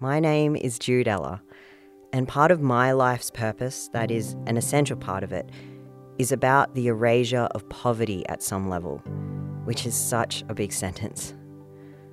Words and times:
My 0.00 0.20
name 0.20 0.54
is 0.54 0.78
Jude 0.78 1.08
Ella, 1.08 1.42
and 2.12 2.28
part 2.28 2.52
of 2.52 2.60
my 2.60 2.92
life's 2.92 3.32
purpose, 3.32 3.90
that 3.92 4.12
is, 4.12 4.36
an 4.46 4.56
essential 4.56 4.96
part 4.96 5.24
of 5.24 5.32
it, 5.32 5.50
is 6.18 6.30
about 6.30 6.72
the 6.76 6.86
erasure 6.86 7.48
of 7.50 7.68
poverty 7.68 8.24
at 8.28 8.40
some 8.40 8.68
level, 8.68 8.98
which 9.64 9.86
is 9.86 9.96
such 9.96 10.44
a 10.48 10.54
big 10.54 10.72
sentence. 10.72 11.34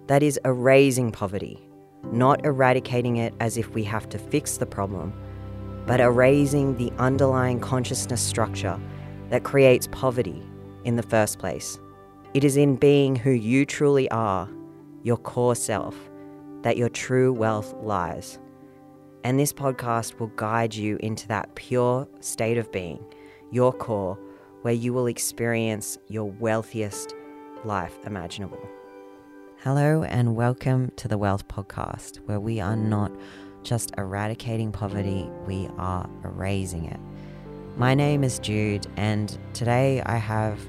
That 0.07 0.23
is, 0.23 0.39
erasing 0.43 1.11
poverty, 1.11 1.69
not 2.05 2.43
eradicating 2.43 3.17
it 3.17 3.35
as 3.39 3.55
if 3.55 3.69
we 3.75 3.83
have 3.83 4.09
to 4.09 4.17
fix 4.17 4.57
the 4.57 4.65
problem, 4.65 5.13
but 5.85 5.99
erasing 5.99 6.77
the 6.77 6.91
underlying 6.97 7.59
consciousness 7.59 8.19
structure 8.19 8.79
that 9.29 9.43
creates 9.43 9.87
poverty 9.91 10.41
in 10.85 10.95
the 10.95 11.03
first 11.03 11.37
place. 11.37 11.77
It 12.33 12.43
is 12.43 12.57
in 12.57 12.77
being 12.77 13.15
who 13.15 13.29
you 13.29 13.63
truly 13.63 14.09
are, 14.09 14.49
your 15.03 15.17
core 15.17 15.53
self, 15.53 15.95
that 16.65 16.77
your 16.77 16.89
true 16.89 17.31
wealth 17.31 17.75
lies. 17.83 18.39
And 19.23 19.39
this 19.39 19.53
podcast 19.53 20.19
will 20.19 20.31
guide 20.35 20.73
you 20.73 20.97
into 20.99 21.27
that 21.27 21.53
pure 21.53 22.07
state 22.21 22.57
of 22.57 22.71
being, 22.71 23.05
your 23.51 23.71
core, 23.71 24.17
where 24.63 24.73
you 24.73 24.91
will 24.91 25.05
experience 25.05 25.99
your 26.07 26.25
wealthiest 26.25 27.13
life 27.65 27.95
imaginable. 28.07 28.67
Hello, 29.59 30.01
and 30.05 30.35
welcome 30.35 30.91
to 30.95 31.07
the 31.07 31.19
Wealth 31.19 31.47
Podcast, 31.47 32.17
where 32.25 32.39
we 32.39 32.59
are 32.59 32.75
not 32.75 33.11
just 33.61 33.91
eradicating 33.99 34.71
poverty, 34.71 35.29
we 35.45 35.69
are 35.77 36.09
erasing 36.23 36.85
it. 36.85 36.99
My 37.77 37.93
name 37.93 38.23
is 38.23 38.39
Jude, 38.39 38.87
and 38.97 39.37
today 39.53 40.01
I 40.03 40.17
have 40.17 40.59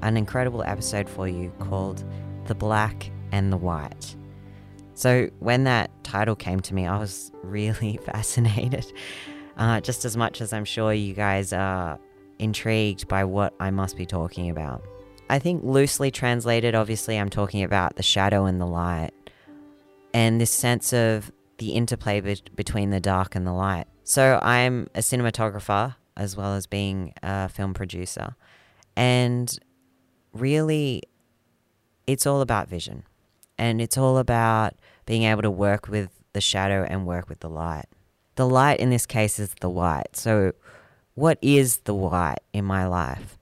an 0.00 0.16
incredible 0.16 0.62
episode 0.62 1.10
for 1.10 1.28
you 1.28 1.52
called 1.58 2.04
The 2.46 2.54
Black 2.54 3.10
and 3.32 3.52
the 3.52 3.58
White. 3.58 4.16
So, 4.96 5.28
when 5.40 5.64
that 5.64 5.90
title 6.04 6.34
came 6.34 6.60
to 6.60 6.74
me, 6.74 6.86
I 6.86 6.98
was 6.98 7.30
really 7.42 7.98
fascinated, 8.06 8.90
uh, 9.58 9.82
just 9.82 10.06
as 10.06 10.16
much 10.16 10.40
as 10.40 10.54
I'm 10.54 10.64
sure 10.64 10.90
you 10.90 11.12
guys 11.12 11.52
are 11.52 11.98
intrigued 12.38 13.06
by 13.06 13.24
what 13.24 13.52
I 13.60 13.70
must 13.70 13.98
be 13.98 14.06
talking 14.06 14.48
about. 14.48 14.82
I 15.28 15.38
think, 15.38 15.62
loosely 15.62 16.10
translated, 16.10 16.74
obviously, 16.74 17.18
I'm 17.18 17.28
talking 17.28 17.62
about 17.62 17.96
the 17.96 18.02
shadow 18.02 18.46
and 18.46 18.58
the 18.58 18.66
light, 18.66 19.10
and 20.14 20.40
this 20.40 20.50
sense 20.50 20.94
of 20.94 21.30
the 21.58 21.72
interplay 21.72 22.22
be- 22.22 22.42
between 22.54 22.88
the 22.88 23.00
dark 23.00 23.34
and 23.34 23.46
the 23.46 23.52
light. 23.52 23.84
So, 24.02 24.40
I'm 24.42 24.88
a 24.94 25.00
cinematographer 25.00 25.94
as 26.16 26.38
well 26.38 26.54
as 26.54 26.66
being 26.66 27.12
a 27.22 27.50
film 27.50 27.74
producer, 27.74 28.34
and 28.96 29.58
really, 30.32 31.02
it's 32.06 32.24
all 32.24 32.40
about 32.40 32.70
vision. 32.70 33.02
And 33.58 33.80
it's 33.80 33.96
all 33.96 34.18
about 34.18 34.74
being 35.06 35.22
able 35.22 35.42
to 35.42 35.50
work 35.50 35.88
with 35.88 36.10
the 36.32 36.40
shadow 36.40 36.84
and 36.88 37.06
work 37.06 37.28
with 37.28 37.40
the 37.40 37.48
light. 37.48 37.86
The 38.34 38.46
light 38.46 38.80
in 38.80 38.90
this 38.90 39.06
case 39.06 39.38
is 39.38 39.54
the 39.60 39.70
white. 39.70 40.14
So, 40.14 40.52
what 41.14 41.38
is 41.40 41.78
the 41.78 41.94
white 41.94 42.40
in 42.52 42.66
my 42.66 42.86
life? 42.86 43.38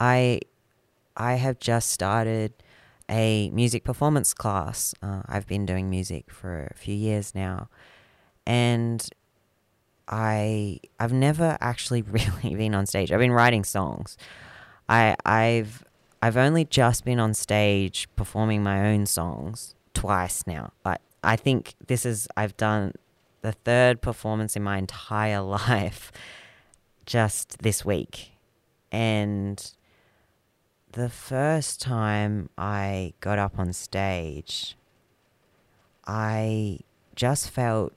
I 0.00 0.40
I 1.16 1.34
have 1.34 1.60
just 1.60 1.92
started 1.92 2.52
a 3.08 3.50
music 3.50 3.84
performance 3.84 4.34
class. 4.34 4.94
Uh, 5.00 5.22
I've 5.26 5.46
been 5.46 5.64
doing 5.64 5.88
music 5.88 6.30
for 6.32 6.68
a 6.72 6.74
few 6.74 6.94
years 6.94 7.34
now, 7.34 7.68
and 8.44 9.08
I 10.08 10.80
I've 10.98 11.12
never 11.12 11.56
actually 11.60 12.02
really 12.42 12.56
been 12.56 12.74
on 12.74 12.86
stage. 12.86 13.12
I've 13.12 13.20
been 13.20 13.30
writing 13.30 13.62
songs. 13.62 14.16
I 14.88 15.14
I've 15.24 15.84
I've 16.20 16.36
only 16.36 16.64
just 16.64 17.04
been 17.04 17.20
on 17.20 17.34
stage 17.34 18.08
performing 18.16 18.64
my 18.64 18.88
own 18.92 19.06
songs 19.06 19.75
twice 19.96 20.46
now. 20.46 20.72
But 20.82 21.00
I 21.22 21.36
think 21.36 21.74
this 21.86 22.04
is, 22.04 22.28
I've 22.36 22.56
done 22.56 22.92
the 23.42 23.52
third 23.52 24.02
performance 24.02 24.56
in 24.56 24.62
my 24.62 24.76
entire 24.78 25.40
life 25.58 26.12
just 27.06 27.62
this 27.62 27.84
week. 27.84 28.32
And 28.92 29.72
the 30.92 31.08
first 31.08 31.80
time 31.80 32.50
I 32.58 33.14
got 33.20 33.38
up 33.38 33.58
on 33.58 33.72
stage, 33.72 34.76
I 36.06 36.80
just 37.14 37.50
felt 37.50 37.92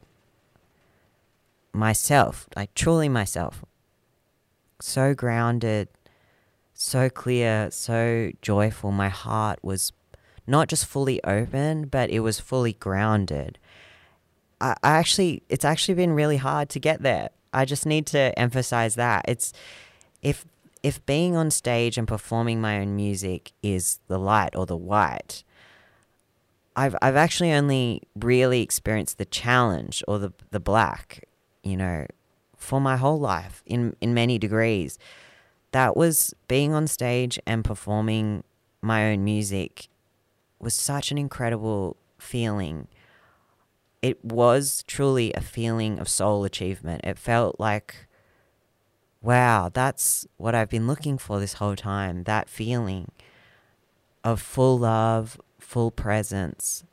myself, 1.74 2.48
like 2.56 2.74
truly 2.74 3.10
myself, 3.10 3.64
so 4.80 5.14
grounded, 5.14 5.90
so 6.74 7.10
clear, 7.10 7.70
so 7.72 8.32
joyful. 8.42 8.92
My 8.92 9.10
heart 9.10 9.60
was 9.62 9.92
not 10.50 10.68
just 10.68 10.86
fully 10.86 11.24
open, 11.24 11.86
but 11.86 12.10
it 12.10 12.20
was 12.20 12.40
fully 12.40 12.74
grounded. 12.74 13.58
I, 14.60 14.76
I 14.84 14.92
actually, 14.92 15.44
it's 15.50 15.66
actually 15.66 15.96
been 15.96 16.14
really 16.14 16.38
hard 16.38 16.70
to 16.70 16.80
get 16.80 17.02
there. 17.02 17.30
I 17.54 17.66
just 17.66 17.86
need 17.86 18.06
to 18.08 18.38
emphasize 18.38 18.96
that. 18.96 19.26
It's 19.28 19.54
if 20.22 20.46
if 20.82 21.06
being 21.06 21.36
on 21.36 21.52
stage 21.52 21.98
and 21.98 22.08
performing 22.08 22.62
my 22.62 22.80
own 22.80 22.96
music 22.96 23.52
is 23.62 24.00
the 24.08 24.18
light 24.18 24.56
or 24.56 24.66
the 24.66 24.78
white, 24.78 25.44
I've 26.76 26.96
I've 27.02 27.16
actually 27.16 27.52
only 27.52 28.04
really 28.16 28.62
experienced 28.62 29.18
the 29.18 29.26
challenge 29.26 30.04
or 30.08 30.20
the 30.20 30.34
the 30.52 30.60
black, 30.60 31.26
you 31.64 31.76
know, 31.76 32.06
for 32.56 32.80
my 32.80 32.98
whole 32.98 33.20
life 33.20 33.64
in 33.66 33.96
in 34.00 34.14
many 34.14 34.38
degrees 34.38 35.00
that 35.72 35.96
was 35.96 36.34
being 36.48 36.74
on 36.74 36.88
stage 36.88 37.40
and 37.46 37.64
performing 37.64 38.44
my 38.82 39.12
own 39.12 39.24
music 39.24 39.89
was 40.60 40.74
such 40.74 41.12
an 41.12 41.18
incredible 41.18 41.98
feeling. 42.18 42.88
It 44.02 44.24
was 44.24 44.84
truly 44.88 45.34
a 45.34 45.42
feeling 45.42 46.00
of 46.00 46.08
soul 46.08 46.46
achievement. 46.46 47.02
It 47.04 47.18
felt 47.18 47.60
like, 47.60 48.08
wow, 49.22 49.70
that's 49.74 50.26
what 50.38 50.56
I've 50.56 50.70
been 50.70 50.88
looking 50.88 51.18
for 51.18 51.40
this 51.40 51.54
whole 51.54 51.76
time 51.76 52.24
that 52.24 52.50
feeling 52.50 53.12
of 54.24 54.42
full 54.42 54.80
love, 54.80 55.40
full 55.60 55.92
presence, 55.92 56.84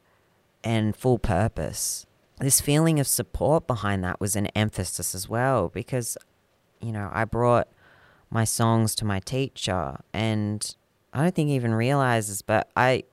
and 0.63 0.97
full 0.97 1.19
purpose. 1.19 2.07
This 2.41 2.61
feeling 2.61 3.01
of 3.01 3.07
support 3.07 3.67
behind 3.67 4.05
that 4.05 4.21
was 4.21 4.37
an 4.37 4.47
emphasis 4.49 5.15
as 5.15 5.29
well 5.29 5.69
because, 5.69 6.19
you 6.81 6.93
know, 6.93 7.11
I 7.13 7.25
brought 7.25 7.69
my 8.31 8.45
songs 8.45 8.95
to 8.97 9.05
my 9.05 9.21
teacher 9.21 10.01
and 10.13 10.75
I 11.13 11.23
don't 11.23 11.35
think 11.35 11.49
he 11.49 11.55
even 11.55 11.75
realizes, 11.75 12.43
but 12.43 12.69
I 12.77 13.05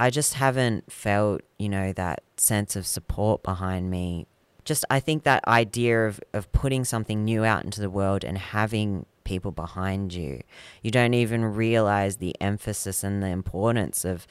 I 0.00 0.08
just 0.08 0.32
haven't 0.32 0.90
felt, 0.90 1.42
you 1.58 1.68
know, 1.68 1.92
that 1.92 2.22
sense 2.38 2.74
of 2.74 2.86
support 2.86 3.42
behind 3.42 3.90
me. 3.90 4.26
Just 4.64 4.86
I 4.88 4.98
think 4.98 5.24
that 5.24 5.46
idea 5.46 6.06
of, 6.06 6.20
of 6.32 6.50
putting 6.52 6.86
something 6.86 7.22
new 7.22 7.44
out 7.44 7.64
into 7.64 7.82
the 7.82 7.90
world 7.90 8.24
and 8.24 8.38
having 8.38 9.04
people 9.24 9.52
behind 9.52 10.14
you. 10.14 10.40
You 10.82 10.90
don't 10.90 11.12
even 11.12 11.44
realize 11.44 12.16
the 12.16 12.34
emphasis 12.40 13.04
and 13.04 13.22
the 13.22 13.26
importance 13.26 14.06
of 14.06 14.26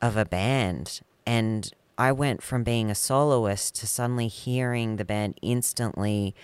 of 0.00 0.16
a 0.16 0.24
band. 0.24 1.00
And 1.26 1.72
I 1.98 2.12
went 2.12 2.40
from 2.40 2.62
being 2.62 2.88
a 2.88 2.94
soloist 2.94 3.74
to 3.80 3.86
suddenly 3.88 4.28
hearing 4.28 4.94
the 4.94 5.04
band 5.04 5.40
instantly 5.42 6.36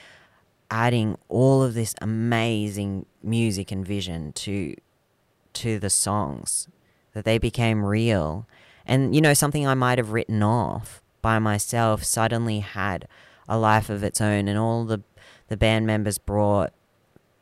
adding 0.72 1.16
all 1.28 1.62
of 1.62 1.74
this 1.74 1.94
amazing 2.00 3.06
music 3.22 3.70
and 3.70 3.86
vision 3.86 4.32
to 4.32 4.74
to 5.52 5.78
the 5.78 5.90
songs 5.90 6.66
that 7.14 7.24
they 7.24 7.38
became 7.38 7.84
real. 7.84 8.46
And 8.86 9.14
you 9.14 9.20
know 9.20 9.34
something 9.34 9.66
I 9.66 9.74
might 9.74 9.98
have 9.98 10.12
written 10.12 10.42
off 10.42 11.02
by 11.22 11.38
myself 11.38 12.04
suddenly 12.04 12.60
had 12.60 13.08
a 13.48 13.58
life 13.58 13.88
of 13.88 14.02
its 14.02 14.20
own 14.20 14.48
and 14.48 14.58
all 14.58 14.84
the 14.84 15.02
the 15.48 15.56
band 15.56 15.86
members 15.86 16.18
brought 16.18 16.72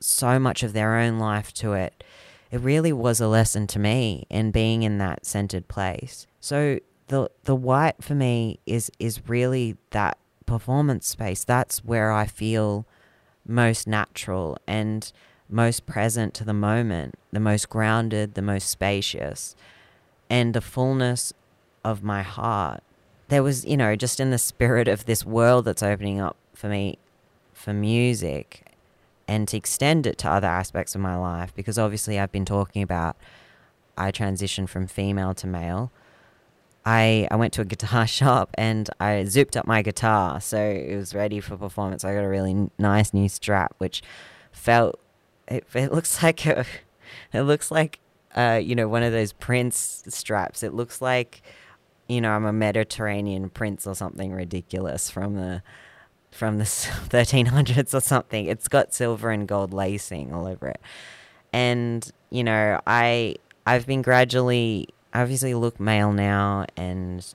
so 0.00 0.38
much 0.38 0.62
of 0.62 0.72
their 0.72 0.96
own 0.96 1.18
life 1.18 1.52
to 1.54 1.72
it. 1.72 2.02
It 2.50 2.60
really 2.60 2.92
was 2.92 3.20
a 3.20 3.28
lesson 3.28 3.66
to 3.68 3.78
me 3.78 4.26
in 4.28 4.50
being 4.50 4.82
in 4.82 4.98
that 4.98 5.24
centered 5.24 5.68
place. 5.68 6.26
So 6.40 6.80
the 7.08 7.30
the 7.44 7.54
white 7.54 8.02
for 8.02 8.14
me 8.14 8.60
is 8.66 8.90
is 8.98 9.28
really 9.28 9.76
that 9.90 10.18
performance 10.46 11.06
space. 11.06 11.44
That's 11.44 11.84
where 11.84 12.12
I 12.12 12.26
feel 12.26 12.86
most 13.46 13.86
natural. 13.86 14.58
And 14.66 15.10
most 15.52 15.86
present 15.86 16.34
to 16.34 16.44
the 16.44 16.54
moment, 16.54 17.14
the 17.30 17.40
most 17.40 17.68
grounded, 17.68 18.34
the 18.34 18.42
most 18.42 18.68
spacious, 18.68 19.54
and 20.30 20.54
the 20.54 20.60
fullness 20.60 21.32
of 21.84 22.02
my 22.02 22.22
heart. 22.22 22.82
There 23.28 23.42
was, 23.42 23.64
you 23.64 23.76
know, 23.76 23.96
just 23.96 24.20
in 24.20 24.30
the 24.30 24.38
spirit 24.38 24.88
of 24.88 25.06
this 25.06 25.24
world 25.24 25.64
that's 25.64 25.82
opening 25.82 26.20
up 26.20 26.36
for 26.54 26.68
me 26.68 26.98
for 27.52 27.72
music 27.72 28.66
and 29.28 29.46
to 29.48 29.56
extend 29.56 30.06
it 30.06 30.18
to 30.18 30.28
other 30.28 30.48
aspects 30.48 30.94
of 30.94 31.00
my 31.00 31.16
life, 31.16 31.54
because 31.54 31.78
obviously 31.78 32.18
I've 32.18 32.32
been 32.32 32.44
talking 32.44 32.82
about 32.82 33.16
I 33.96 34.10
transitioned 34.10 34.68
from 34.68 34.86
female 34.86 35.34
to 35.34 35.46
male. 35.46 35.92
I, 36.84 37.28
I 37.30 37.36
went 37.36 37.52
to 37.54 37.60
a 37.60 37.64
guitar 37.72 38.06
shop 38.06 38.50
and 38.54 38.88
I 38.98 39.24
zipped 39.24 39.56
up 39.56 39.66
my 39.66 39.82
guitar 39.82 40.40
so 40.40 40.58
it 40.58 40.96
was 40.96 41.14
ready 41.14 41.40
for 41.40 41.56
performance. 41.56 42.04
I 42.04 42.14
got 42.14 42.24
a 42.24 42.28
really 42.28 42.70
nice 42.78 43.14
new 43.14 43.28
strap 43.28 43.74
which 43.78 44.02
felt 44.50 44.98
it, 45.52 45.66
it 45.74 45.92
looks 45.92 46.22
like 46.22 46.46
a 46.46 46.64
it 47.32 47.42
looks 47.42 47.70
like 47.70 48.00
uh, 48.34 48.60
you 48.62 48.74
know 48.74 48.88
one 48.88 49.02
of 49.02 49.12
those 49.12 49.32
Prince 49.32 50.04
straps. 50.08 50.62
It 50.62 50.74
looks 50.74 51.00
like 51.00 51.42
you 52.12 52.20
know, 52.20 52.32
I'm 52.32 52.44
a 52.44 52.52
Mediterranean 52.52 53.48
prince 53.48 53.86
or 53.86 53.94
something 53.94 54.32
ridiculous 54.32 55.10
from 55.10 55.36
the 55.36 55.62
from 56.30 56.58
the 56.58 56.64
1300s 56.64 57.94
or 57.94 58.00
something. 58.00 58.46
It's 58.46 58.68
got 58.68 58.94
silver 58.94 59.30
and 59.30 59.48
gold 59.48 59.72
lacing 59.72 60.32
all 60.32 60.46
over 60.46 60.68
it. 60.68 60.80
And, 61.52 62.10
you 62.30 62.44
know, 62.44 62.80
I 62.86 63.36
I've 63.66 63.86
been 63.86 64.02
gradually 64.02 64.88
obviously 65.14 65.54
look 65.54 65.78
male 65.78 66.12
now 66.12 66.66
and 66.76 67.26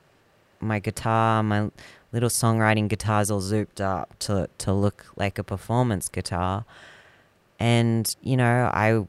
my 0.60 0.80
guitar, 0.80 1.44
my 1.44 1.70
little 2.12 2.30
songwriting 2.30 2.88
guitar's 2.88 3.30
all 3.32 3.42
zooped 3.42 3.82
up 3.82 4.18
to 4.20 4.50
to 4.60 4.74
look 4.74 5.08
like 5.16 5.40
a 5.40 5.44
performance 5.44 6.10
guitar. 6.10 6.66
And, 7.60 8.16
you 8.22 8.38
know, 8.38 8.70
I 8.74 9.06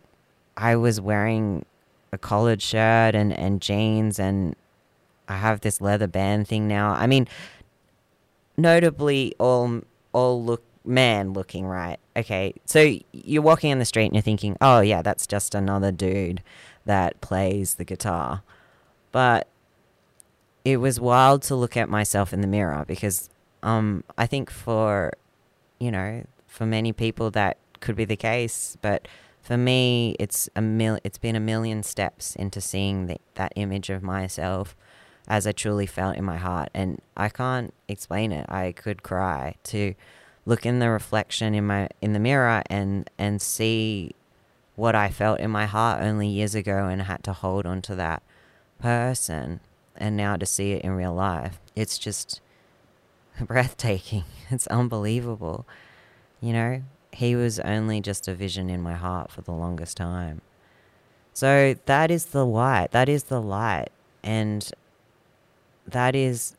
I 0.57 0.77
was 0.77 1.01
wearing 1.01 1.65
a 2.13 2.19
collared 2.19 2.63
shirt 2.63 3.15
and, 3.15 3.33
and 3.33 3.61
jeans 3.61 4.19
and 4.19 4.57
I 5.29 5.37
have 5.37 5.61
this 5.61 5.81
leather 5.81 6.07
band 6.07 6.49
thing 6.49 6.67
now. 6.67 6.93
I 6.93 7.07
mean, 7.07 7.29
notably 8.57 9.35
all 9.39 9.83
all 10.13 10.43
look 10.43 10.63
man 10.85 11.33
looking 11.33 11.67
right. 11.67 11.99
Okay, 12.17 12.55
so 12.65 12.97
you're 13.13 13.43
walking 13.43 13.71
on 13.71 13.79
the 13.79 13.85
street 13.85 14.07
and 14.07 14.15
you're 14.15 14.23
thinking, 14.23 14.57
oh 14.61 14.81
yeah, 14.81 15.03
that's 15.03 15.27
just 15.27 15.55
another 15.55 15.93
dude 15.93 16.43
that 16.87 17.21
plays 17.21 17.75
the 17.75 17.85
guitar. 17.85 18.43
But 19.13 19.47
it 20.65 20.79
was 20.79 20.99
wild 20.99 21.43
to 21.43 21.55
look 21.55 21.77
at 21.77 21.89
myself 21.89 22.33
in 22.33 22.41
the 22.41 22.47
mirror 22.47 22.85
because 22.87 23.29
um 23.63 24.05
I 24.17 24.27
think 24.27 24.51
for 24.51 25.13
you 25.79 25.91
know 25.91 26.25
for 26.47 26.67
many 26.67 26.93
people 26.93 27.31
that 27.33 27.59
could 27.81 27.97
be 27.97 28.05
the 28.05 28.17
case, 28.17 28.77
but 28.81 29.09
for 29.41 29.57
me 29.57 30.17
it's 30.19 30.49
a 30.57 30.61
mil- 30.61 30.99
it's 31.05 31.19
been 31.19 31.37
a 31.37 31.41
million 31.41 31.83
steps 31.83 32.37
into 32.37 32.61
seeing 32.61 33.07
the, 33.07 33.19
that 33.35 33.53
image 33.57 33.89
of 33.91 34.03
myself 34.03 34.77
as 35.27 35.47
I 35.47 35.53
truly 35.53 35.87
felt 35.87 36.17
in 36.17 36.25
my 36.25 36.39
heart. 36.39 36.71
And 36.75 37.01
I 37.17 37.29
can't 37.29 37.73
explain 37.87 38.33
it. 38.33 38.47
I 38.49 38.73
could 38.73 39.03
cry 39.03 39.55
to 39.65 39.95
look 40.47 40.65
in 40.65 40.79
the 40.79 40.91
reflection 40.91 41.55
in 41.55 41.67
my 41.67 41.89
in 42.01 42.15
the 42.15 42.19
mirror 42.19 42.63
and 42.69 43.09
and 43.19 43.41
see 43.41 44.15
what 44.77 44.95
I 44.95 45.11
felt 45.11 45.41
in 45.41 45.51
my 45.51 45.67
heart 45.67 46.03
only 46.03 46.29
years 46.29 46.55
ago 46.55 46.87
and 46.87 47.03
had 47.03 47.23
to 47.25 47.33
hold 47.33 47.67
on 47.67 47.83
to 47.83 47.95
that 47.97 48.23
person 48.79 49.61
and 49.97 50.17
now 50.17 50.37
to 50.37 50.47
see 50.47 50.73
it 50.73 50.83
in 50.83 50.93
real 50.93 51.13
life. 51.13 51.61
It's 51.75 51.99
just 51.99 52.41
breathtaking. 53.41 54.25
It's 54.51 54.67
unbelievable. 54.69 55.67
You 56.41 56.53
know, 56.53 56.83
he 57.13 57.35
was 57.35 57.59
only 57.61 58.01
just 58.01 58.29
a 58.29 58.35
vision 58.35 58.71
in 58.71 58.81
my 58.81 58.95
heart 58.95 59.31
for 59.31 59.41
the 59.41 59.53
longest 59.53 59.97
time. 59.97 60.41
So 61.33 61.75
that 61.87 62.11
is 62.11 62.27
the 62.27 62.45
light. 62.45 62.91
That 62.91 63.09
is 63.09 63.25
the 63.25 63.41
light. 63.41 63.91
And 64.23 64.69
that 65.87 66.15
is 66.15 66.57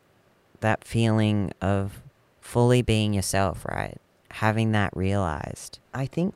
that 0.61 0.83
feeling 0.83 1.51
of 1.61 2.01
fully 2.41 2.81
being 2.81 3.13
yourself, 3.13 3.65
right? 3.65 3.97
Having 4.31 4.71
that 4.71 4.95
realized. 4.95 5.79
I 5.93 6.05
think 6.05 6.35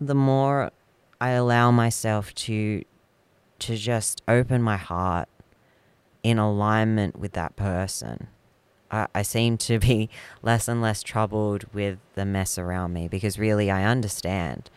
the 0.00 0.14
more 0.14 0.70
I 1.20 1.30
allow 1.30 1.70
myself 1.70 2.34
to 2.34 2.84
to 3.60 3.76
just 3.76 4.20
open 4.28 4.60
my 4.60 4.76
heart 4.76 5.28
in 6.22 6.38
alignment 6.38 7.18
with 7.18 7.32
that 7.32 7.54
person, 7.56 8.26
I, 8.90 9.06
I 9.14 9.22
seem 9.22 9.58
to 9.58 9.78
be 9.78 10.08
less 10.42 10.68
and 10.68 10.80
less 10.82 11.02
troubled 11.02 11.64
with 11.72 11.98
the 12.14 12.24
mess 12.24 12.58
around 12.58 12.92
me 12.92 13.08
because 13.08 13.38
really 13.38 13.70
I 13.70 13.84
understand 13.84 14.70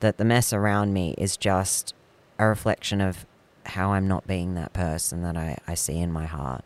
that 0.00 0.18
the 0.18 0.24
mess 0.24 0.52
around 0.52 0.92
me 0.92 1.14
is 1.18 1.36
just 1.36 1.94
a 2.38 2.46
reflection 2.46 3.00
of 3.00 3.26
how 3.66 3.92
I'm 3.92 4.08
not 4.08 4.26
being 4.26 4.54
that 4.54 4.72
person 4.72 5.22
that 5.22 5.36
I, 5.36 5.58
I 5.66 5.74
see 5.74 5.98
in 5.98 6.12
my 6.12 6.24
heart. 6.24 6.64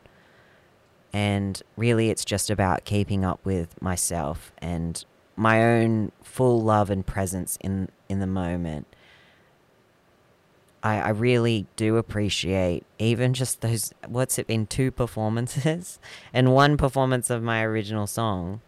And 1.13 1.61
really, 1.77 2.11
it's 2.11 2.25
just 2.25 2.49
about 2.49 2.85
keeping 2.85 3.25
up 3.25 3.45
with 3.45 3.81
myself 3.83 4.53
and 4.59 5.05
my 5.37 5.63
own 5.63 6.13
full 6.23 6.63
love 6.63 6.91
and 6.91 7.05
presence 7.05 7.59
in, 7.61 7.89
in 8.09 8.21
the 8.21 8.27
moment. 8.27 8.87
I, 10.83 11.01
I 11.01 11.09
really 11.11 11.67
do 11.77 11.97
appreciate 11.97 12.85
even 12.99 13.35
just 13.35 13.61
those, 13.61 13.93
what's 14.07 14.39
it 14.39 14.47
been, 14.47 14.67
two 14.67 14.91
performances 14.91 15.99
and 16.33 16.53
one 16.53 16.77
performance 16.77 17.31
of 17.31 17.43
my 17.43 17.63
original 17.63 18.07
song. 18.07 18.61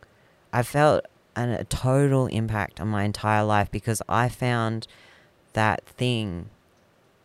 I 0.53 0.63
felt 0.63 1.05
an, 1.35 1.51
a 1.51 1.65
total 1.65 2.27
impact 2.27 2.81
on 2.81 2.89
my 2.89 3.03
entire 3.05 3.45
life 3.45 3.71
because 3.71 4.01
I 4.09 4.29
found 4.29 4.87
that 5.55 5.85
thing 5.85 6.51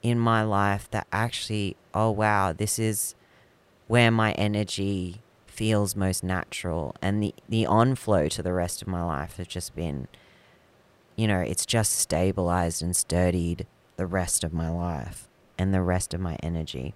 in 0.01 0.19
my 0.19 0.44
life 0.44 0.89
that 0.92 1.07
actually, 1.12 1.75
oh 1.94 2.12
wow, 2.12 2.53
this 2.53 2.80
is 2.80 3.15
where 3.88 4.12
my 4.12 4.31
energy 4.33 5.21
feels 5.45 5.94
most 5.94 6.24
natural 6.24 6.95
and 7.01 7.21
the 7.21 7.35
the 7.50 7.65
on 7.65 7.94
flow 7.94 8.30
to 8.30 8.42
the 8.42 8.53
rest 8.53 8.81
of 8.81 8.88
my 8.88 9.03
life 9.03 9.35
has 9.35 9.45
just 9.45 9.75
been 9.75 10.07
you 11.18 11.27
know 11.27 11.42
it's 11.42 11.65
just 11.65 11.92
stabilized 11.97 12.81
and 12.81 12.95
sturdied 12.95 13.68
the 13.99 14.07
rest 14.07 14.43
of 14.43 14.53
my 14.53 14.69
life 14.69 15.27
and 15.57 15.73
the 15.73 15.81
rest 15.81 16.13
of 16.13 16.19
my 16.19 16.35
energy 16.41 16.95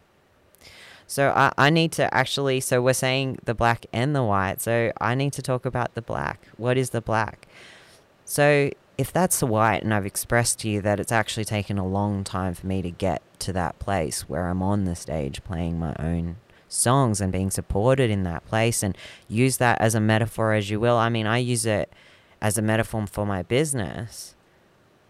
so 1.05 1.29
I, 1.35 1.51
I 1.57 1.69
need 1.69 1.91
to 1.93 2.11
actually 2.13 2.59
so 2.59 2.81
we're 2.81 2.93
saying 2.93 3.39
the 3.43 3.53
black 3.53 3.85
and 3.93 4.15
the 4.15 4.23
white 4.23 4.61
so 4.61 4.91
i 4.99 5.13
need 5.13 5.33
to 5.33 5.41
talk 5.41 5.65
about 5.65 5.93
the 5.93 6.01
black 6.01 6.47
what 6.57 6.77
is 6.77 6.89
the 6.89 7.01
black 7.01 7.47
so 8.25 8.71
if 8.97 9.11
that's 9.11 9.39
the 9.39 9.45
white 9.45 9.83
and 9.83 9.93
i've 9.93 10.05
expressed 10.05 10.59
to 10.59 10.69
you 10.69 10.81
that 10.81 10.99
it's 10.99 11.11
actually 11.11 11.45
taken 11.45 11.77
a 11.77 11.85
long 11.85 12.23
time 12.23 12.53
for 12.53 12.65
me 12.65 12.81
to 12.81 12.89
get 12.89 13.21
to 13.39 13.53
that 13.53 13.77
place 13.79 14.29
where 14.29 14.47
i'm 14.47 14.63
on 14.63 14.85
the 14.85 14.95
stage 14.95 15.43
playing 15.43 15.77
my 15.77 15.93
own 15.99 16.37
songs 16.73 17.21
and 17.21 17.31
being 17.31 17.51
supported 17.51 18.09
in 18.09 18.23
that 18.23 18.45
place 18.45 18.83
and 18.83 18.97
use 19.27 19.57
that 19.57 19.79
as 19.79 19.95
a 19.95 19.99
metaphor 19.99 20.53
as 20.53 20.69
you 20.69 20.79
will. 20.79 20.97
I 20.97 21.09
mean, 21.09 21.27
I 21.27 21.37
use 21.37 21.65
it 21.65 21.91
as 22.41 22.57
a 22.57 22.61
metaphor 22.61 23.05
for 23.07 23.25
my 23.25 23.43
business. 23.43 24.35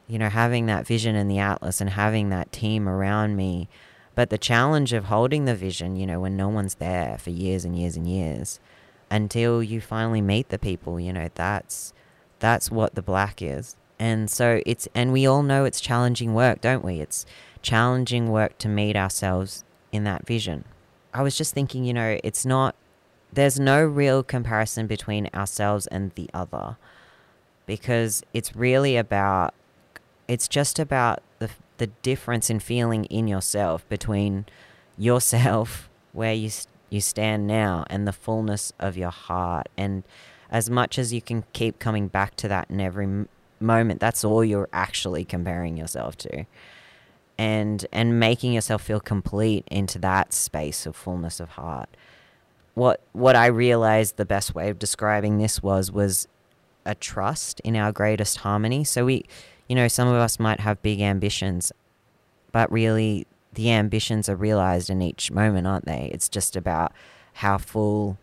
You 0.07 0.19
know, 0.19 0.29
having 0.29 0.65
that 0.67 0.85
vision 0.85 1.15
in 1.15 1.27
the 1.27 1.39
atlas 1.39 1.81
and 1.81 1.91
having 1.91 2.29
that 2.29 2.51
team 2.51 2.88
around 2.88 3.35
me. 3.35 3.69
But 4.15 4.29
the 4.29 4.38
challenge 4.38 4.94
of 4.94 5.05
holding 5.05 5.45
the 5.45 5.55
vision, 5.55 5.95
you 5.95 6.05
know, 6.05 6.19
when 6.19 6.38
no 6.38 6.47
one's 6.50 6.75
there 6.75 7.17
for 7.17 7.31
years 7.31 7.65
and 7.65 7.75
years 7.77 7.95
and 7.95 8.07
years 8.07 8.59
until 9.09 9.63
you 9.63 9.81
finally 9.81 10.21
meet 10.21 10.50
the 10.50 10.59
people, 10.59 11.00
you 11.00 11.13
know, 11.13 11.29
that's 11.33 11.94
that's 12.39 12.69
what 12.69 12.95
the 12.95 13.01
black 13.01 13.41
is. 13.41 13.75
And 13.97 14.29
so 14.29 14.61
it's 14.65 14.88
and 14.94 15.13
we 15.13 15.25
all 15.25 15.44
know 15.44 15.65
it's 15.65 15.81
challenging 15.81 16.33
work, 16.33 16.61
don't 16.61 16.83
we? 16.83 17.00
It's 17.00 17.25
challenging 17.61 18.29
work 18.29 18.57
to 18.59 18.67
meet 18.67 18.95
ourselves 18.95 19.63
in 19.91 20.03
that 20.03 20.27
vision. 20.27 20.65
I 21.13 21.21
was 21.21 21.38
just 21.38 21.53
thinking, 21.53 21.85
you 21.85 21.94
know, 21.94 22.19
it's 22.23 22.45
not, 22.45 22.75
there's 23.31 23.59
no 23.59 23.83
real 23.83 24.23
comparison 24.23 24.88
between 24.88 25.29
ourselves 25.33 25.88
and 25.88 26.12
the 26.15 26.29
other 26.33 26.77
because 27.65 28.24
it's 28.33 28.55
really 28.55 28.98
about, 28.98 29.53
it's 30.27 30.48
just 30.48 30.80
about 30.80 31.22
the, 31.39 31.50
the 31.77 31.88
difference 31.88 32.50
in 32.50 32.60
feeling 32.60 33.06
in 33.06 33.27
yourself 33.27 33.88
between 33.89 34.46
yourself, 34.98 35.89
where 36.13 36.34
you, 36.34 36.50
you 36.89 37.01
stand 37.01 37.48
now, 37.48 37.86
and 37.89 38.08
the 38.08 38.13
fullness 38.13 38.74
of 38.80 38.98
your 38.98 39.12
heart. 39.12 39.68
And 39.77 40.03
as 40.50 40.70
much 40.70 41.00
as 41.00 41.13
you 41.13 41.22
can 41.22 41.44
keep 41.53 41.80
coming 41.80 42.08
back 42.08 42.36
to 42.38 42.48
that 42.48 42.70
in 42.70 42.80
every 42.80 43.25
moment, 43.60 44.00
that's 44.00 44.24
all 44.24 44.44
you're 44.44 44.70
actually 44.72 45.25
comparing 45.25 45.77
yourself 45.77 46.18
to 46.18 46.46
and 47.38 47.86
and 47.92 48.20
making 48.20 48.53
yourself 48.53 48.82
feel 48.82 49.00
complete 49.00 49.68
into 49.72 50.00
that 50.00 50.34
space 50.34 50.86
of 50.86 50.96
fullness 50.96 51.39
of 51.39 51.50
heart. 51.50 51.89
What 52.74 53.01
what 53.12 53.36
I 53.36 53.48
realized 53.48 54.18
the 54.18 54.25
best 54.25 54.56
way 54.56 54.70
of 54.70 54.80
describing 54.80 55.38
this 55.38 55.62
was 55.62 55.92
was 55.92 56.27
a 56.86 56.96
trust 56.96 57.60
in 57.62 57.75
our 57.75 57.92
greatest 57.92 58.39
harmony. 58.39 58.84
So 58.84 59.06
we 59.06 59.25
you 59.67 59.75
know, 59.75 59.88
some 59.88 60.08
of 60.08 60.15
us 60.15 60.39
might 60.39 60.60
have 60.60 60.82
big 60.82 61.01
ambitions, 61.01 61.72
but 62.51 62.72
really 62.72 63.25
the 63.53 63.72
ambitions 63.72 64.27
are 64.27 64.36
realized 64.36 64.89
in 64.89 65.01
each 65.01 65.32
moment, 65.32 65.67
aren't 65.67 65.86
they? 65.86 66.10
It's 66.13 66.29
just 66.29 66.55
about 66.55 66.91
how 67.34 67.58
full 67.58 68.17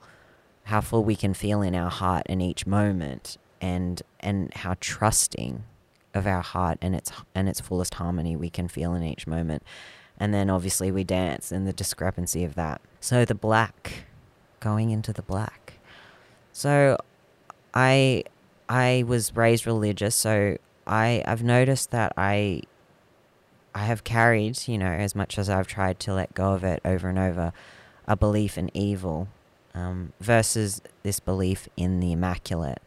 how 0.64 0.80
full 0.80 1.02
we 1.02 1.16
can 1.16 1.34
feel 1.34 1.62
in 1.62 1.74
our 1.74 1.90
heart 1.90 2.24
in 2.26 2.40
each 2.40 2.66
moment 2.66 3.36
and 3.60 4.02
and 4.20 4.52
how 4.54 4.76
trusting 4.80 5.64
of 6.14 6.26
our 6.26 6.42
heart 6.42 6.78
and 6.82 6.94
its 6.94 7.10
and 7.34 7.48
its 7.48 7.60
fullest 7.60 7.94
harmony 7.94 8.36
we 8.36 8.50
can 8.50 8.68
feel 8.68 8.94
in 8.94 9.02
each 9.02 9.26
moment. 9.26 9.62
And 10.18 10.34
then 10.34 10.50
obviously 10.50 10.90
we 10.90 11.02
dance 11.02 11.50
in 11.50 11.64
the 11.64 11.72
discrepancy 11.72 12.44
of 12.44 12.54
that. 12.54 12.80
So 13.00 13.24
the 13.24 13.34
black 13.34 14.04
going 14.60 14.90
into 14.90 15.12
the 15.12 15.22
black. 15.22 15.74
So 16.52 16.98
I 17.72 18.24
I 18.68 19.04
was 19.06 19.34
raised 19.34 19.66
religious, 19.66 20.14
so 20.14 20.56
I 20.90 21.22
I've 21.26 21.42
noticed 21.42 21.92
that 21.92 22.12
I 22.16 22.62
I 23.74 23.84
have 23.84 24.02
carried, 24.02 24.66
you 24.66 24.76
know, 24.76 24.90
as 24.90 25.14
much 25.14 25.38
as 25.38 25.48
I've 25.48 25.68
tried 25.68 26.00
to 26.00 26.12
let 26.12 26.34
go 26.34 26.52
of 26.52 26.64
it 26.64 26.80
over 26.84 27.08
and 27.08 27.18
over, 27.18 27.52
a 28.08 28.16
belief 28.16 28.58
in 28.58 28.70
evil 28.74 29.28
um, 29.72 30.12
versus 30.20 30.82
this 31.04 31.20
belief 31.20 31.68
in 31.76 32.00
the 32.00 32.10
immaculate. 32.10 32.82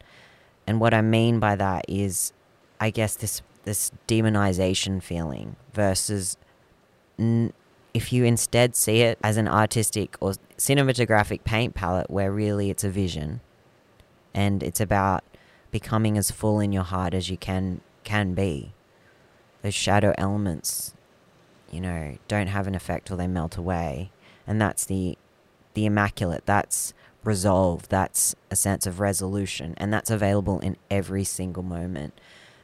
And 0.66 0.78
what 0.80 0.92
I 0.92 1.00
mean 1.00 1.40
by 1.40 1.56
that 1.56 1.86
is 1.88 2.32
I 2.78 2.90
guess 2.90 3.16
this 3.16 3.42
this 3.64 3.90
demonization 4.06 5.02
feeling 5.02 5.56
versus 5.72 6.36
n- 7.18 7.54
if 7.94 8.12
you 8.12 8.24
instead 8.24 8.76
see 8.76 9.00
it 9.00 9.18
as 9.24 9.38
an 9.38 9.48
artistic 9.48 10.16
or 10.20 10.34
cinematographic 10.58 11.44
paint 11.44 11.74
palette 11.74 12.10
where 12.10 12.30
really 12.30 12.68
it's 12.68 12.84
a 12.84 12.90
vision 12.90 13.40
and 14.34 14.62
it's 14.62 14.80
about 14.80 15.24
becoming 15.70 16.18
as 16.18 16.30
full 16.30 16.60
in 16.60 16.72
your 16.72 16.82
heart 16.82 17.14
as 17.14 17.30
you 17.30 17.38
can 17.38 17.80
can 18.04 18.34
be. 18.34 18.72
Those 19.62 19.74
shadow 19.74 20.14
elements 20.18 20.94
you 21.74 21.80
know 21.80 22.16
don't 22.28 22.46
have 22.46 22.68
an 22.68 22.74
effect 22.74 23.10
or 23.10 23.16
they 23.16 23.26
melt 23.26 23.56
away. 23.56 24.10
And 24.46 24.60
that's 24.60 24.84
the 24.84 25.18
the 25.74 25.86
immaculate. 25.86 26.46
That's 26.46 26.94
resolve. 27.24 27.88
That's 27.88 28.36
a 28.50 28.56
sense 28.56 28.86
of 28.86 29.00
resolution. 29.00 29.74
And 29.76 29.92
that's 29.92 30.10
available 30.10 30.60
in 30.60 30.76
every 30.90 31.24
single 31.24 31.62
moment. 31.62 32.14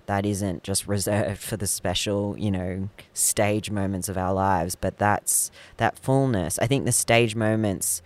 That 0.06 0.25
isn't 0.26 0.62
just 0.62 0.87
reserved 0.87 1.40
for 1.40 1.56
the 1.56 1.66
special, 1.66 2.37
you 2.38 2.50
know, 2.50 2.88
stage 3.12 3.70
moments 3.70 4.09
of 4.09 4.16
our 4.16 4.32
lives, 4.32 4.76
but 4.76 4.99
that's 4.99 5.50
that 5.78 5.99
fullness. 5.99 6.59
I 6.59 6.66
think 6.66 6.85
the 6.85 6.92
stage 6.92 7.35
moments 7.35 8.02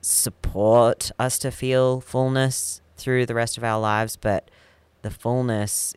support 0.00 1.10
us 1.18 1.38
to 1.40 1.50
feel 1.50 2.00
fullness 2.00 2.80
through 2.96 3.26
the 3.26 3.34
rest 3.34 3.56
of 3.56 3.64
our 3.64 3.80
lives, 3.80 4.16
but 4.16 4.50
the 5.02 5.10
fullness 5.10 5.94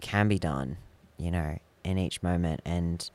can 0.00 0.28
be 0.28 0.38
done, 0.38 0.76
you 1.16 1.30
know, 1.30 1.58
in 1.84 1.98
each 1.98 2.22
moment. 2.22 2.60
And 2.64 3.08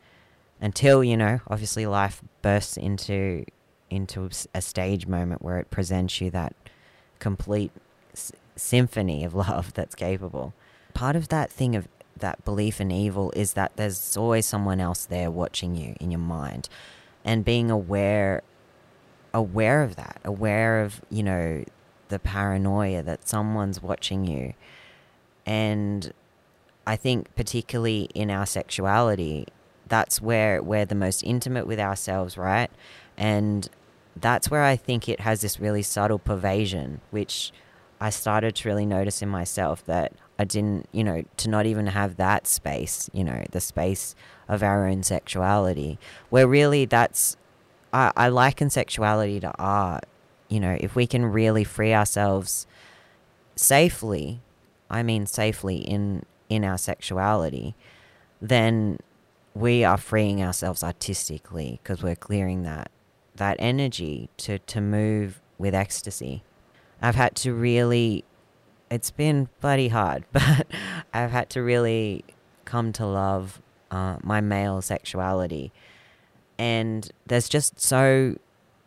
until, 0.62 1.04
you 1.04 1.18
know, 1.18 1.40
obviously 1.48 1.86
life 1.86 2.22
bursts 2.42 2.78
into 2.78 3.46
into 3.90 4.28
a 4.56 4.62
stage 4.62 5.06
moment 5.06 5.44
where 5.44 5.60
it 5.60 5.70
presents 5.70 6.20
you 6.20 6.32
that 6.32 6.56
complete 7.20 7.72
s- 8.14 8.32
symphony 8.56 9.24
of 9.24 9.36
love 9.36 9.74
that's 9.74 9.94
capable. 9.96 10.54
Part 10.94 11.16
of 11.16 11.28
that 11.30 11.52
thing 11.52 11.76
of 11.76 11.88
that 12.18 12.44
belief 12.46 12.80
in 12.80 12.92
evil 12.92 13.32
is 13.36 13.54
that 13.54 13.76
there's 13.76 14.16
always 14.16 14.46
someone 14.46 14.80
else 14.80 15.06
there 15.06 15.30
watching 15.30 15.76
you 15.76 15.96
in 16.00 16.12
your 16.12 16.20
mind. 16.20 16.70
And 17.26 17.46
being 17.46 17.72
aware 17.72 18.42
aware 19.36 19.82
of 19.82 19.96
that 19.96 20.22
aware 20.24 20.84
of 20.84 21.02
you 21.10 21.24
know 21.24 21.64
the 22.10 22.20
paranoia 22.20 23.02
that 23.02 23.28
someone's 23.28 23.82
watching 23.82 24.26
you. 24.26 24.54
And 25.46 26.14
i 26.86 26.96
think 26.96 27.34
particularly 27.36 28.10
in 28.14 28.30
our 28.30 28.46
sexuality 28.46 29.48
that's 29.88 30.22
where 30.22 30.62
we're 30.62 30.86
the 30.86 30.96
most 30.96 31.24
intimate 31.24 31.68
with 31.68 31.80
ourselves 31.80 32.38
right 32.38 32.72
and 33.18 33.70
that's 34.16 34.50
where 34.50 34.64
i 34.64 34.76
think 34.76 35.08
it 35.08 35.20
has 35.22 35.42
this 35.42 35.60
really 35.60 35.82
subtle 35.82 36.20
pervasion 36.20 37.02
which 37.12 37.52
i 38.00 38.10
started 38.10 38.56
to 38.56 38.68
really 38.68 38.86
notice 38.86 39.22
in 39.22 39.30
myself 39.30 39.86
that 39.86 40.14
I 40.40 40.46
didn't, 40.46 40.88
you 40.92 41.04
know, 41.04 41.24
to 41.38 41.50
not 41.50 41.66
even 41.66 41.88
have 41.88 42.18
that 42.18 42.48
space, 42.48 43.10
you 43.14 43.24
know, 43.24 43.46
the 43.52 43.62
space 43.62 44.16
of 44.48 44.64
our 44.64 44.88
own 44.88 45.04
sexuality, 45.04 46.00
where 46.30 46.48
really 46.48 46.86
that's, 46.86 47.38
I, 47.94 48.12
I 48.16 48.30
liken 48.30 48.70
sexuality 48.70 49.40
to 49.42 49.54
art. 49.60 50.06
You 50.50 50.60
know, 50.60 50.78
if 50.80 50.96
we 50.96 51.08
can 51.08 51.26
really 51.26 51.64
free 51.64 51.94
ourselves 51.94 52.68
safely, 53.56 54.42
I 54.90 55.04
mean 55.04 55.26
safely 55.26 55.78
in 55.78 56.24
in 56.54 56.64
our 56.64 56.78
sexuality, 56.78 57.76
then 58.42 59.00
we 59.54 59.84
are 59.84 59.98
freeing 59.98 60.42
ourselves 60.42 60.84
artistically 60.84 61.80
because 61.82 62.02
we're 62.02 62.16
clearing 62.16 62.64
that 62.64 62.92
that 63.36 63.56
energy 63.60 64.30
to 64.38 64.60
to 64.60 64.82
move 64.82 65.42
with 65.58 65.74
ecstasy. 65.74 66.44
I've 67.02 67.16
had 67.16 67.36
to 67.38 67.54
really 67.54 68.24
it's 68.90 69.12
been 69.12 69.50
bloody 69.62 69.88
hard, 69.88 70.26
but 70.32 70.68
I've 71.14 71.32
had 71.32 71.50
to 71.52 71.62
really 71.62 72.24
come 72.66 72.92
to 72.94 73.06
love 73.06 73.62
uh, 73.92 74.18
my 74.22 74.42
male 74.42 74.82
sexuality. 74.82 75.72
And 76.58 77.10
there's 77.26 77.50
just 77.50 77.80
so 77.80 78.38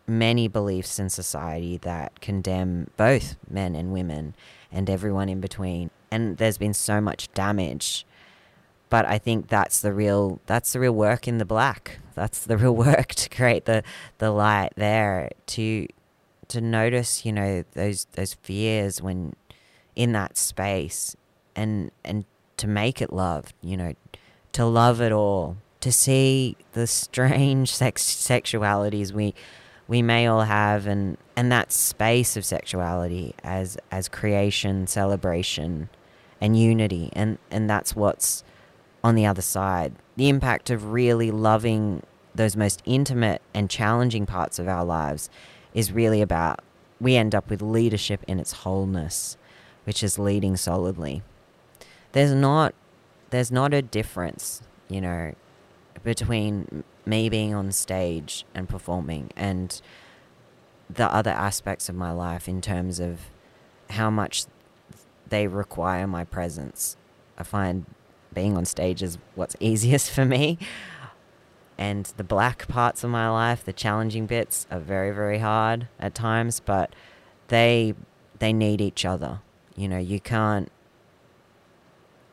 many 0.07 0.47
beliefs 0.47 0.99
in 0.99 1.09
society 1.09 1.77
that 1.79 2.21
condemn 2.21 2.89
both 2.95 3.35
men 3.49 3.75
and 3.75 3.91
women 3.91 4.33
and 4.71 4.89
everyone 4.89 5.29
in 5.29 5.39
between. 5.39 5.89
And 6.11 6.37
there's 6.37 6.57
been 6.57 6.73
so 6.73 7.01
much 7.01 7.31
damage. 7.33 8.05
But 8.89 9.05
I 9.05 9.17
think 9.17 9.47
that's 9.47 9.81
the 9.81 9.93
real 9.93 10.39
that's 10.45 10.73
the 10.73 10.79
real 10.79 10.93
work 10.93 11.27
in 11.27 11.37
the 11.39 11.45
black. 11.45 11.99
That's 12.15 12.45
the 12.45 12.57
real 12.57 12.75
work 12.87 13.09
to 13.15 13.29
create 13.29 13.65
the, 13.65 13.83
the 14.17 14.31
light 14.31 14.71
there 14.75 15.29
to 15.47 15.87
to 16.47 16.61
notice, 16.61 17.25
you 17.25 17.33
know, 17.33 17.63
those 17.73 18.07
those 18.13 18.33
fears 18.35 19.01
when 19.01 19.35
in 19.95 20.13
that 20.13 20.37
space 20.37 21.15
and 21.55 21.91
and 22.05 22.25
to 22.57 22.67
make 22.67 23.01
it 23.01 23.11
love, 23.11 23.53
you 23.61 23.75
know, 23.75 23.93
to 24.53 24.65
love 24.65 25.01
it 25.01 25.11
all, 25.11 25.57
to 25.81 25.91
see 25.91 26.55
the 26.73 26.87
strange 26.87 27.73
sex 27.73 28.03
sexualities 28.03 29.11
we 29.11 29.35
we 29.87 30.01
may 30.01 30.27
all 30.27 30.41
have 30.41 30.87
and 30.87 31.17
and 31.35 31.51
that 31.51 31.71
space 31.71 32.35
of 32.35 32.45
sexuality 32.45 33.35
as 33.43 33.77
as 33.91 34.07
creation, 34.07 34.87
celebration 34.87 35.89
and 36.39 36.59
unity 36.59 37.09
and 37.13 37.37
and 37.49 37.69
that's 37.69 37.95
what's 37.95 38.43
on 39.03 39.15
the 39.15 39.25
other 39.25 39.41
side. 39.41 39.93
The 40.15 40.29
impact 40.29 40.69
of 40.69 40.91
really 40.91 41.31
loving 41.31 42.03
those 42.35 42.55
most 42.55 42.81
intimate 42.85 43.41
and 43.53 43.69
challenging 43.69 44.25
parts 44.25 44.59
of 44.59 44.67
our 44.67 44.83
lives 44.83 45.29
is 45.73 45.91
really 45.91 46.21
about 46.21 46.59
we 46.99 47.15
end 47.15 47.35
up 47.35 47.49
with 47.49 47.61
leadership 47.61 48.23
in 48.27 48.39
its 48.39 48.51
wholeness 48.51 49.37
which 49.87 50.03
is 50.03 50.19
leading 50.19 50.57
solidly. 50.57 51.23
There's 52.11 52.33
not 52.33 52.75
there's 53.29 53.53
not 53.53 53.73
a 53.73 53.81
difference, 53.81 54.61
you 54.89 54.99
know, 54.99 55.33
between 56.03 56.83
me 57.07 57.29
being 57.29 57.53
on 57.53 57.71
stage 57.71 58.45
and 58.53 58.67
performing 58.67 59.31
and 59.35 59.81
the 60.89 61.13
other 61.13 61.31
aspects 61.31 61.89
of 61.89 61.95
my 61.95 62.11
life 62.11 62.47
in 62.47 62.61
terms 62.61 62.99
of 62.99 63.19
how 63.91 64.09
much 64.09 64.45
they 65.27 65.47
require 65.47 66.07
my 66.07 66.23
presence. 66.23 66.97
I 67.37 67.43
find 67.43 67.85
being 68.33 68.57
on 68.57 68.65
stage 68.65 69.03
is 69.03 69.17
what's 69.35 69.55
easiest 69.59 70.11
for 70.11 70.25
me. 70.25 70.57
And 71.77 72.11
the 72.17 72.23
black 72.23 72.67
parts 72.67 73.03
of 73.03 73.11
my 73.11 73.29
life, 73.29 73.63
the 73.63 73.73
challenging 73.73 74.25
bits, 74.25 74.65
are 74.71 74.79
very, 74.79 75.11
very 75.11 75.37
hard 75.37 75.87
at 75.99 76.15
times, 76.15 76.59
but 76.59 76.93
they 77.49 77.93
they 78.39 78.51
need 78.51 78.81
each 78.81 79.05
other. 79.05 79.41
You 79.75 79.87
know, 79.87 79.99
you 79.99 80.19
can't. 80.19 80.71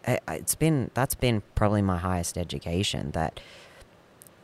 It's 0.06 0.54
been 0.54 0.90
that's 0.94 1.14
been 1.14 1.42
probably 1.54 1.82
my 1.82 1.98
highest 1.98 2.38
education. 2.38 3.10
That 3.10 3.38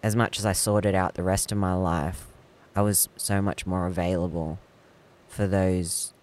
as 0.03 0.17
much 0.17 0.39
as 0.39 0.47
I 0.47 0.53
sorted 0.53 0.95
out 0.95 1.15
the 1.15 1.23
rest 1.23 1.53
of 1.53 1.59
my 1.59 1.75
life, 1.75 2.27
I 2.75 2.83
was 2.83 3.09
so 3.17 3.43
much 3.43 3.67
more 3.67 3.87
available 3.87 4.59
for 5.29 5.47
those, 5.47 6.15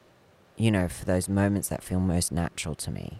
you 0.55 0.71
know, 0.71 0.87
for 0.87 1.05
those 1.05 1.29
moments 1.29 1.69
that 1.69 1.83
feel 1.83 1.99
most 1.99 2.31
natural 2.31 2.75
to 2.75 2.91
me. 2.91 3.19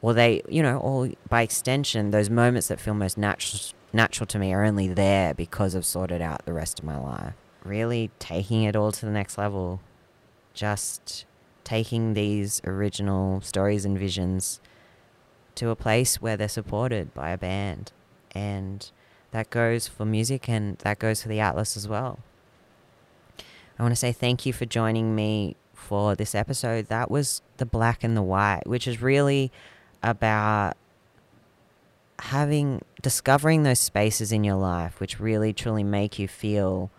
Or 0.00 0.12
they, 0.12 0.42
you 0.48 0.62
know, 0.62 0.78
or 0.78 1.10
by 1.28 1.42
extension, 1.42 2.10
those 2.10 2.28
moments 2.28 2.68
that 2.68 2.80
feel 2.80 2.94
most 2.94 3.16
natural 3.16 3.60
natural 3.92 4.26
to 4.26 4.38
me 4.38 4.52
are 4.52 4.64
only 4.64 4.88
there 4.88 5.32
because 5.34 5.74
I've 5.74 5.86
sorted 5.86 6.20
out 6.20 6.44
the 6.44 6.52
rest 6.52 6.78
of 6.78 6.84
my 6.84 6.98
life. 6.98 7.34
Really 7.64 8.10
taking 8.18 8.64
it 8.64 8.76
all 8.76 8.92
to 8.92 9.06
the 9.06 9.12
next 9.12 9.38
level. 9.38 9.80
Just 10.52 11.24
taking 11.62 12.12
these 12.12 12.60
original 12.64 13.40
stories 13.40 13.84
and 13.84 13.98
visions 13.98 14.60
to 15.54 15.70
a 15.70 15.76
place 15.76 16.20
where 16.20 16.36
they're 16.36 16.48
supported 16.48 17.14
by 17.14 17.30
a 17.30 17.38
band. 17.38 17.92
And 18.32 18.90
that 19.34 19.50
goes 19.50 19.88
for 19.88 20.04
music 20.04 20.48
and 20.48 20.78
that 20.78 21.00
goes 21.00 21.22
for 21.22 21.28
the 21.28 21.40
Atlas 21.40 21.76
as 21.76 21.88
well. 21.88 22.20
I 23.76 23.82
want 23.82 23.90
to 23.90 23.96
say 23.96 24.12
thank 24.12 24.46
you 24.46 24.52
for 24.52 24.64
joining 24.64 25.16
me 25.16 25.56
for 25.74 26.14
this 26.14 26.36
episode. 26.36 26.86
That 26.86 27.10
was 27.10 27.42
The 27.56 27.66
Black 27.66 28.04
and 28.04 28.16
the 28.16 28.22
White, 28.22 28.62
which 28.64 28.86
is 28.86 29.02
really 29.02 29.50
about 30.04 30.76
having 32.20 32.80
discovering 33.02 33.64
those 33.64 33.80
spaces 33.80 34.30
in 34.30 34.44
your 34.44 34.54
life 34.54 35.00
which 35.00 35.18
really 35.18 35.52
truly 35.52 35.82
make 35.82 36.16
you 36.16 36.28
feel 36.28 36.92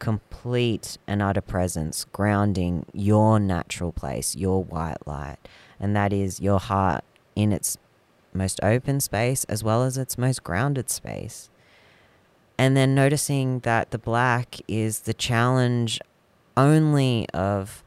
complete 0.00 0.98
and 1.06 1.22
utter 1.22 1.40
presence, 1.40 2.06
grounding 2.06 2.86
your 2.92 3.38
natural 3.38 3.92
place, 3.92 4.34
your 4.34 4.64
white 4.64 5.06
light, 5.06 5.38
and 5.78 5.94
that 5.94 6.12
is 6.12 6.40
your 6.40 6.58
heart 6.58 7.04
in 7.36 7.52
its 7.52 7.78
most 8.34 8.58
open 8.64 8.98
space 8.98 9.44
as 9.44 9.62
well 9.62 9.84
as 9.84 9.96
its 9.96 10.18
most 10.18 10.42
grounded 10.42 10.90
space. 10.90 11.48
And 12.58 12.76
then 12.76 12.94
noticing 12.94 13.60
that 13.60 13.92
the 13.92 13.98
black 13.98 14.56
is 14.66 15.00
the 15.00 15.14
challenge 15.14 16.00
only 16.56 17.28
of, 17.32 17.84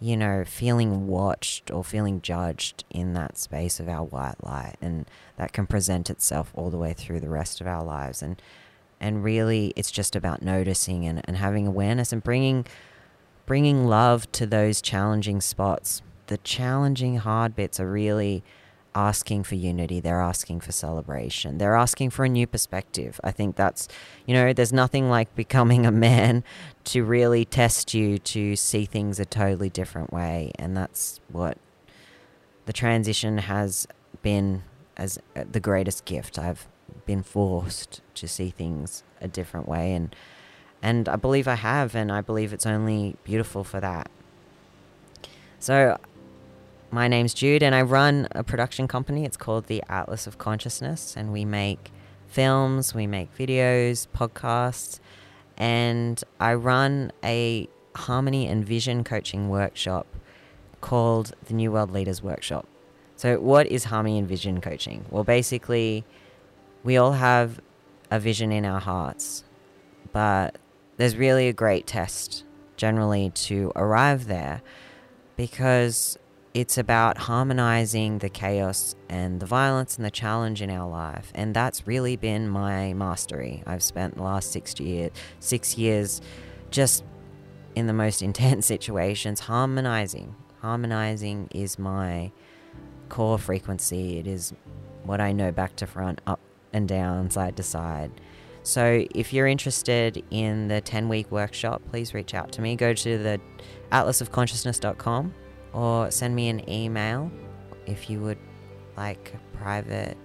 you 0.00 0.16
know, 0.16 0.44
feeling 0.44 1.06
watched 1.06 1.70
or 1.70 1.84
feeling 1.84 2.20
judged 2.20 2.84
in 2.90 3.14
that 3.14 3.38
space 3.38 3.78
of 3.78 3.88
our 3.88 4.02
white 4.02 4.42
light. 4.42 4.74
And 4.82 5.06
that 5.36 5.52
can 5.52 5.66
present 5.66 6.10
itself 6.10 6.50
all 6.54 6.68
the 6.68 6.78
way 6.78 6.92
through 6.92 7.20
the 7.20 7.28
rest 7.28 7.60
of 7.60 7.66
our 7.66 7.84
lives. 7.84 8.22
And 8.22 8.42
and 9.00 9.24
really 9.24 9.72
it's 9.74 9.90
just 9.90 10.14
about 10.14 10.42
noticing 10.42 11.04
and, 11.06 11.20
and 11.24 11.36
having 11.36 11.66
awareness 11.66 12.12
and 12.12 12.22
bringing 12.22 12.64
bringing 13.46 13.86
love 13.86 14.30
to 14.30 14.46
those 14.46 14.80
challenging 14.80 15.40
spots 15.40 16.02
the 16.28 16.38
challenging 16.38 17.16
hard 17.18 17.54
bits 17.56 17.80
are 17.80 17.90
really 17.90 18.44
asking 18.94 19.44
for 19.44 19.54
unity, 19.54 20.00
they're 20.00 20.20
asking 20.20 20.60
for 20.60 20.72
celebration, 20.72 21.58
they're 21.58 21.76
asking 21.76 22.10
for 22.10 22.24
a 22.24 22.28
new 22.28 22.46
perspective. 22.46 23.20
I 23.24 23.30
think 23.30 23.56
that's, 23.56 23.88
you 24.26 24.34
know, 24.34 24.52
there's 24.52 24.72
nothing 24.72 25.08
like 25.08 25.34
becoming 25.36 25.86
a 25.86 25.92
man 25.92 26.44
to 26.84 27.04
really 27.04 27.44
test 27.44 27.94
you 27.94 28.18
to 28.18 28.56
see 28.56 28.84
things 28.84 29.18
a 29.18 29.24
totally 29.24 29.70
different 29.70 30.12
way. 30.12 30.52
And 30.58 30.76
that's 30.76 31.20
what 31.30 31.58
the 32.66 32.72
transition 32.72 33.38
has 33.38 33.86
been 34.22 34.62
as 34.96 35.18
uh, 35.36 35.44
the 35.50 35.60
greatest 35.60 36.04
gift. 36.04 36.38
I've 36.38 36.66
been 37.06 37.22
forced 37.22 38.00
to 38.14 38.28
see 38.28 38.50
things 38.50 39.02
a 39.20 39.28
different 39.28 39.68
way 39.68 39.94
and 39.94 40.14
and 40.82 41.08
I 41.08 41.14
believe 41.14 41.46
I 41.46 41.54
have 41.54 41.94
and 41.94 42.10
I 42.10 42.20
believe 42.20 42.52
it's 42.52 42.66
only 42.66 43.14
beautiful 43.22 43.62
for 43.62 43.78
that. 43.80 44.10
So 45.60 45.96
my 46.92 47.08
name's 47.08 47.32
Jude, 47.32 47.62
and 47.62 47.74
I 47.74 47.80
run 47.80 48.28
a 48.32 48.44
production 48.44 48.86
company. 48.86 49.24
It's 49.24 49.38
called 49.38 49.66
the 49.66 49.82
Atlas 49.88 50.26
of 50.26 50.36
Consciousness, 50.36 51.16
and 51.16 51.32
we 51.32 51.46
make 51.46 51.90
films, 52.26 52.94
we 52.94 53.06
make 53.06 53.34
videos, 53.34 54.06
podcasts, 54.14 55.00
and 55.56 56.22
I 56.38 56.52
run 56.52 57.10
a 57.24 57.66
harmony 57.96 58.46
and 58.46 58.62
vision 58.62 59.04
coaching 59.04 59.48
workshop 59.48 60.06
called 60.82 61.32
the 61.46 61.54
New 61.54 61.72
World 61.72 61.90
Leaders 61.90 62.22
Workshop. 62.22 62.68
So, 63.16 63.40
what 63.40 63.66
is 63.68 63.84
harmony 63.84 64.18
and 64.18 64.28
vision 64.28 64.60
coaching? 64.60 65.06
Well, 65.08 65.24
basically, 65.24 66.04
we 66.84 66.98
all 66.98 67.12
have 67.12 67.58
a 68.10 68.20
vision 68.20 68.52
in 68.52 68.66
our 68.66 68.80
hearts, 68.80 69.44
but 70.12 70.58
there's 70.98 71.16
really 71.16 71.48
a 71.48 71.54
great 71.54 71.86
test 71.86 72.44
generally 72.76 73.30
to 73.30 73.72
arrive 73.76 74.26
there 74.26 74.60
because 75.36 76.18
it's 76.54 76.76
about 76.76 77.16
harmonizing 77.16 78.18
the 78.18 78.28
chaos 78.28 78.94
and 79.08 79.40
the 79.40 79.46
violence 79.46 79.96
and 79.96 80.04
the 80.04 80.10
challenge 80.10 80.60
in 80.60 80.70
our 80.70 80.88
life. 80.88 81.32
And 81.34 81.54
that's 81.54 81.86
really 81.86 82.16
been 82.16 82.48
my 82.48 82.92
mastery. 82.92 83.62
I've 83.66 83.82
spent 83.82 84.16
the 84.16 84.22
last 84.22 84.52
six, 84.52 84.78
year, 84.78 85.10
six 85.40 85.78
years 85.78 86.20
just 86.70 87.04
in 87.74 87.86
the 87.86 87.92
most 87.94 88.22
intense 88.22 88.66
situations 88.66 89.40
harmonizing. 89.40 90.34
Harmonizing 90.60 91.48
is 91.52 91.78
my 91.78 92.30
core 93.08 93.38
frequency. 93.38 94.18
It 94.18 94.26
is 94.26 94.52
what 95.04 95.20
I 95.20 95.32
know 95.32 95.52
back 95.52 95.76
to 95.76 95.86
front, 95.86 96.20
up 96.26 96.40
and 96.72 96.86
down, 96.86 97.30
side 97.30 97.56
to 97.56 97.62
side. 97.62 98.10
So 98.62 99.06
if 99.14 99.32
you're 99.32 99.48
interested 99.48 100.22
in 100.30 100.68
the 100.68 100.80
10 100.82 101.08
week 101.08 101.30
workshop, 101.32 101.82
please 101.90 102.14
reach 102.14 102.34
out 102.34 102.52
to 102.52 102.62
me. 102.62 102.76
Go 102.76 102.92
to 102.92 103.18
the 103.18 103.40
atlasofconsciousness.com 103.90 105.34
or 105.72 106.10
send 106.10 106.34
me 106.34 106.48
an 106.48 106.68
email 106.68 107.30
if 107.86 108.08
you 108.10 108.20
would 108.20 108.38
like 108.96 109.34
private 109.54 110.16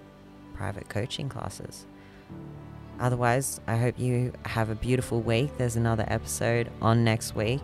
private 0.54 0.88
coaching 0.88 1.28
classes. 1.28 1.86
Otherwise, 3.00 3.60
I 3.68 3.76
hope 3.76 3.98
you 3.98 4.32
have 4.44 4.70
a 4.70 4.74
beautiful 4.74 5.20
week. 5.20 5.56
There's 5.56 5.76
another 5.76 6.04
episode 6.08 6.70
on 6.82 7.04
next 7.04 7.36
week, 7.36 7.62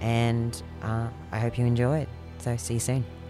and 0.00 0.62
uh, 0.82 1.08
I 1.30 1.38
hope 1.38 1.56
you 1.56 1.64
enjoy 1.64 2.00
it. 2.00 2.08
So, 2.38 2.56
see 2.58 2.74
you 2.74 2.80
soon. 2.80 3.21